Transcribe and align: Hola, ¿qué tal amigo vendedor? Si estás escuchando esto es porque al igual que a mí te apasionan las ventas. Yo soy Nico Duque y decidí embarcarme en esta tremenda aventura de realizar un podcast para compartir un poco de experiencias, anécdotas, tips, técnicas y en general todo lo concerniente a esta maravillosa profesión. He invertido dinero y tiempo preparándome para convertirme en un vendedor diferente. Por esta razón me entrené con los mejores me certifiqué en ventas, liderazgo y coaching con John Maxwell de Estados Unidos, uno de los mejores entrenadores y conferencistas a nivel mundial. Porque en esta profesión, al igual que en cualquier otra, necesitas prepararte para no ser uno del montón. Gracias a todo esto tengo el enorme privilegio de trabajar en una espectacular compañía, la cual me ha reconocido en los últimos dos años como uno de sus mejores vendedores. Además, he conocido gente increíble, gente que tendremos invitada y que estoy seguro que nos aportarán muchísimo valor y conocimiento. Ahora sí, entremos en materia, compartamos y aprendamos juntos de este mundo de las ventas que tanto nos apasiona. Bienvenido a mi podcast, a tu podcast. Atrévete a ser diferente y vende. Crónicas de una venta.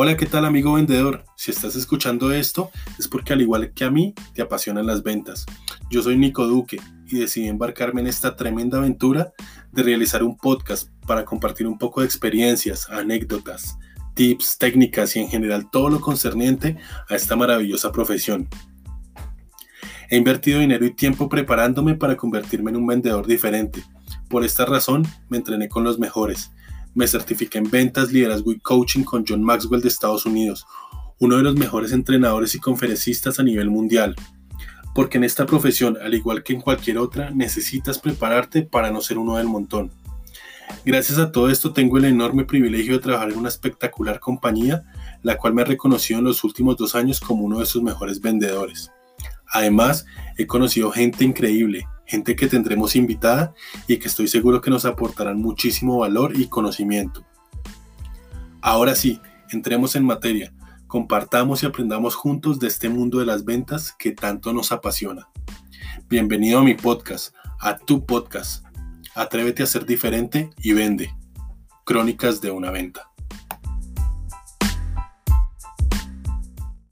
Hola, 0.00 0.16
¿qué 0.16 0.26
tal 0.26 0.44
amigo 0.44 0.74
vendedor? 0.74 1.24
Si 1.34 1.50
estás 1.50 1.74
escuchando 1.74 2.30
esto 2.30 2.70
es 3.00 3.08
porque 3.08 3.32
al 3.32 3.40
igual 3.40 3.72
que 3.74 3.82
a 3.82 3.90
mí 3.90 4.14
te 4.32 4.42
apasionan 4.42 4.86
las 4.86 5.02
ventas. 5.02 5.44
Yo 5.90 6.02
soy 6.02 6.16
Nico 6.16 6.46
Duque 6.46 6.80
y 7.08 7.18
decidí 7.18 7.48
embarcarme 7.48 8.02
en 8.02 8.06
esta 8.06 8.36
tremenda 8.36 8.78
aventura 8.78 9.32
de 9.72 9.82
realizar 9.82 10.22
un 10.22 10.36
podcast 10.36 10.88
para 11.04 11.24
compartir 11.24 11.66
un 11.66 11.78
poco 11.78 12.00
de 12.00 12.06
experiencias, 12.06 12.88
anécdotas, 12.88 13.76
tips, 14.14 14.58
técnicas 14.58 15.16
y 15.16 15.18
en 15.18 15.30
general 15.30 15.68
todo 15.68 15.90
lo 15.90 16.00
concerniente 16.00 16.76
a 17.08 17.16
esta 17.16 17.34
maravillosa 17.34 17.90
profesión. 17.90 18.48
He 20.10 20.16
invertido 20.16 20.60
dinero 20.60 20.86
y 20.86 20.94
tiempo 20.94 21.28
preparándome 21.28 21.96
para 21.96 22.16
convertirme 22.16 22.70
en 22.70 22.76
un 22.76 22.86
vendedor 22.86 23.26
diferente. 23.26 23.82
Por 24.28 24.44
esta 24.44 24.64
razón 24.64 25.04
me 25.28 25.38
entrené 25.38 25.68
con 25.68 25.82
los 25.82 25.98
mejores 25.98 26.52
me 26.98 27.06
certifiqué 27.06 27.58
en 27.58 27.70
ventas, 27.70 28.10
liderazgo 28.10 28.50
y 28.50 28.58
coaching 28.58 29.04
con 29.04 29.24
John 29.26 29.40
Maxwell 29.40 29.80
de 29.80 29.86
Estados 29.86 30.26
Unidos, 30.26 30.66
uno 31.20 31.36
de 31.36 31.44
los 31.44 31.54
mejores 31.54 31.92
entrenadores 31.92 32.56
y 32.56 32.58
conferencistas 32.58 33.38
a 33.38 33.44
nivel 33.44 33.70
mundial. 33.70 34.16
Porque 34.96 35.16
en 35.16 35.22
esta 35.22 35.46
profesión, 35.46 35.96
al 36.02 36.12
igual 36.14 36.42
que 36.42 36.54
en 36.54 36.60
cualquier 36.60 36.98
otra, 36.98 37.30
necesitas 37.30 38.00
prepararte 38.00 38.62
para 38.62 38.90
no 38.90 39.00
ser 39.00 39.16
uno 39.16 39.36
del 39.36 39.46
montón. 39.46 39.92
Gracias 40.84 41.18
a 41.18 41.30
todo 41.30 41.50
esto 41.50 41.72
tengo 41.72 41.98
el 41.98 42.04
enorme 42.04 42.44
privilegio 42.44 42.94
de 42.94 42.98
trabajar 42.98 43.30
en 43.30 43.38
una 43.38 43.48
espectacular 43.48 44.18
compañía, 44.18 44.82
la 45.22 45.36
cual 45.36 45.54
me 45.54 45.62
ha 45.62 45.66
reconocido 45.66 46.18
en 46.18 46.24
los 46.24 46.42
últimos 46.42 46.76
dos 46.76 46.96
años 46.96 47.20
como 47.20 47.44
uno 47.44 47.60
de 47.60 47.66
sus 47.66 47.80
mejores 47.80 48.20
vendedores. 48.20 48.90
Además, 49.52 50.04
he 50.36 50.48
conocido 50.48 50.90
gente 50.90 51.24
increíble, 51.24 51.86
gente 52.08 52.34
que 52.34 52.48
tendremos 52.48 52.96
invitada 52.96 53.54
y 53.86 53.98
que 53.98 54.08
estoy 54.08 54.28
seguro 54.28 54.62
que 54.62 54.70
nos 54.70 54.86
aportarán 54.86 55.38
muchísimo 55.38 55.98
valor 55.98 56.32
y 56.34 56.48
conocimiento. 56.48 57.24
Ahora 58.62 58.94
sí, 58.94 59.20
entremos 59.50 59.94
en 59.94 60.04
materia, 60.04 60.52
compartamos 60.86 61.62
y 61.62 61.66
aprendamos 61.66 62.14
juntos 62.14 62.58
de 62.58 62.66
este 62.66 62.88
mundo 62.88 63.18
de 63.18 63.26
las 63.26 63.44
ventas 63.44 63.94
que 63.96 64.12
tanto 64.12 64.54
nos 64.54 64.72
apasiona. 64.72 65.28
Bienvenido 66.08 66.60
a 66.60 66.64
mi 66.64 66.74
podcast, 66.74 67.34
a 67.60 67.76
tu 67.76 68.06
podcast. 68.06 68.64
Atrévete 69.14 69.62
a 69.62 69.66
ser 69.66 69.84
diferente 69.84 70.50
y 70.62 70.72
vende. 70.72 71.14
Crónicas 71.84 72.40
de 72.40 72.50
una 72.50 72.70
venta. 72.70 73.07